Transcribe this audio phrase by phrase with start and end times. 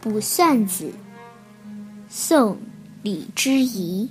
[0.00, 0.84] 卜算子》
[2.08, 2.52] 宋·
[3.02, 4.08] 李之仪。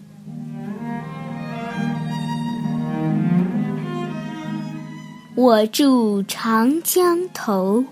[5.36, 7.83] 我住长江头，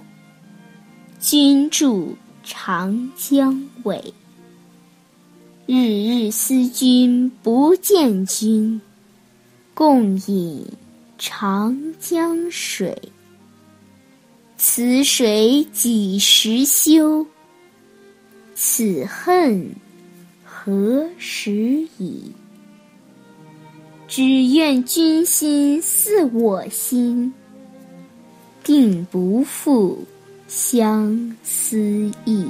[1.19, 4.13] 君住长江尾。
[5.67, 8.79] 日日思君不见君，
[9.73, 10.65] 共饮
[11.17, 12.99] 长江水。
[14.57, 17.25] 此水几时休？
[18.57, 19.69] 此恨
[20.45, 21.51] 何时
[21.97, 22.31] 已？
[24.07, 24.23] 只
[24.55, 27.33] 愿君心似我心，
[28.63, 30.01] 定不负
[30.47, 31.77] 相思
[32.23, 32.47] 意。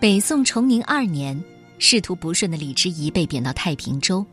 [0.00, 1.40] 北宋崇宁二年，
[1.80, 4.24] 仕途不顺的李之仪被贬到太平州，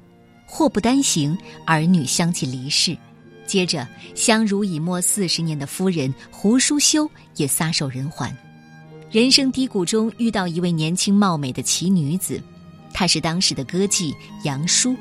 [0.46, 2.96] 祸不单行，儿女相继离世。
[3.48, 8.36] 接着，相濡以沫四十年的夫人胡淑修也撒手人寰。
[9.10, 12.44] 人生低谷中遇到一位年轻貌美的奇女子，
[12.94, 14.94] 她是当时的歌妓杨叔。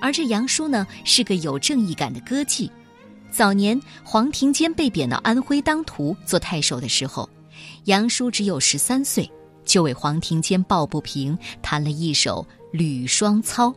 [0.00, 2.70] 而这杨叔呢，是个有正义感的歌妓。
[3.32, 7.28] 早年黄庭坚被贬到安徽当涂做太守的时候，
[7.86, 9.28] 杨叔只有十三岁，
[9.64, 13.68] 就为黄庭坚抱不平，弹了一首《吕双操》。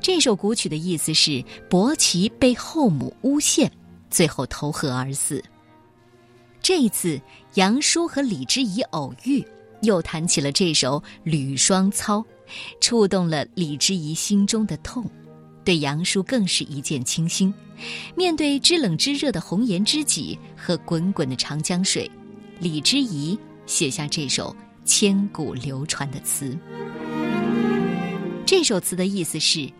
[0.00, 3.70] 这首古曲的意思是伯奇被后母诬陷，
[4.10, 5.42] 最后投河而死。
[6.62, 7.20] 这一次，
[7.54, 9.44] 杨叔和李之仪偶遇，
[9.82, 12.18] 又弹起了这首《吕双操》，
[12.80, 15.04] 触动了李之仪心中的痛，
[15.64, 17.52] 对杨叔更是一见倾心。
[18.16, 22.10] 面对知冷知热的红颜知己和滚滚的长江水，
[22.58, 24.54] 李之仪写下这首
[24.88, 26.58] 千古流传的词。
[28.46, 29.70] 这首词的意思是：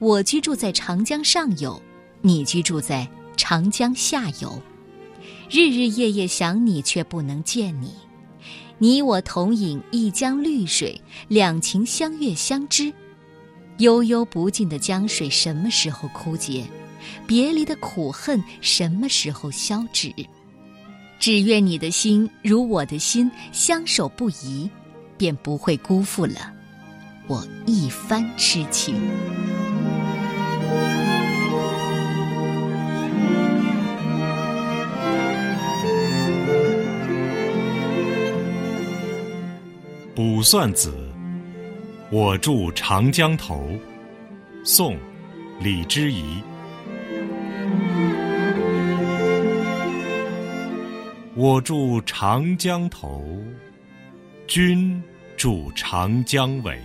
[0.00, 1.80] 我居住在长江上游，
[2.20, 4.60] 你居住在长江下游，
[5.48, 7.94] 日日夜夜想你，却不能见你。
[8.78, 12.92] 你我同饮一江绿水，两情相悦相知。
[13.78, 16.66] 悠悠不尽的江水什么时候枯竭？
[17.28, 20.12] 别离的苦恨什么时候消止？
[21.18, 24.70] 只愿你的心如我的心，相守不移，
[25.16, 26.52] 便不会辜负了。
[27.26, 28.94] 我一番痴情，
[40.14, 40.90] 《卜算子》，
[42.16, 43.68] 我住长江头，
[44.64, 44.94] 宋·
[45.60, 46.40] 李之仪。
[51.38, 53.24] 我住长江头，
[54.48, 55.00] 君
[55.36, 56.76] 住长江尾。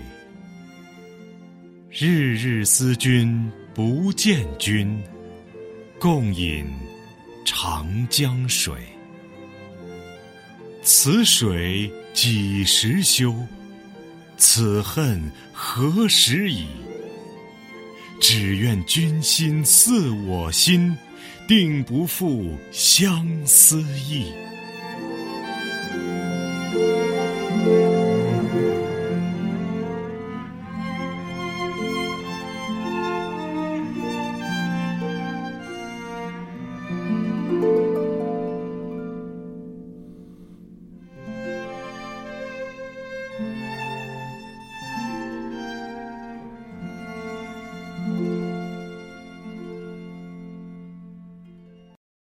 [1.90, 5.02] 日日思君不见君，
[6.00, 6.68] 共饮
[7.44, 8.76] 长江水。
[10.84, 13.34] 此水几时休？
[14.38, 15.20] 此恨
[15.52, 16.68] 何时已？
[18.22, 20.96] 只愿君心似我心，
[21.48, 24.53] 定不负相思意。